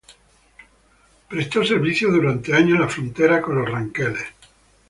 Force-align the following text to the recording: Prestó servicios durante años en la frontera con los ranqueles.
Prestó 1.29 1.63
servicios 1.63 2.11
durante 2.11 2.55
años 2.55 2.73
en 2.73 2.81
la 2.81 2.89
frontera 2.89 3.39
con 3.39 3.59
los 3.61 3.69
ranqueles. 3.69 4.25